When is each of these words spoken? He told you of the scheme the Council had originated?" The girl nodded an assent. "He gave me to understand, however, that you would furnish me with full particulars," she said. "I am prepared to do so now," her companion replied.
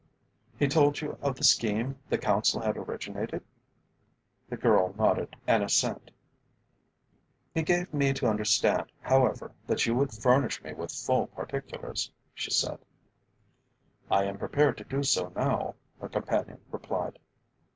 He 0.57 0.67
told 0.67 0.99
you 0.99 1.15
of 1.21 1.35
the 1.35 1.43
scheme 1.43 1.99
the 2.09 2.17
Council 2.17 2.59
had 2.59 2.75
originated?" 2.75 3.43
The 4.49 4.57
girl 4.57 4.95
nodded 4.97 5.35
an 5.45 5.61
assent. 5.61 6.09
"He 7.53 7.61
gave 7.61 7.93
me 7.93 8.11
to 8.13 8.25
understand, 8.25 8.91
however, 8.99 9.51
that 9.67 9.85
you 9.85 9.93
would 9.93 10.11
furnish 10.11 10.63
me 10.63 10.73
with 10.73 10.91
full 10.91 11.27
particulars," 11.27 12.11
she 12.33 12.49
said. 12.49 12.79
"I 14.09 14.23
am 14.25 14.39
prepared 14.39 14.79
to 14.79 14.85
do 14.85 15.03
so 15.03 15.31
now," 15.35 15.75
her 15.99 16.09
companion 16.09 16.61
replied. 16.71 17.19